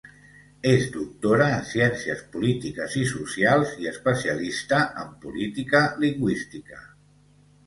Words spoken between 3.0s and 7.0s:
i Socials i especialista en Política Lingüística.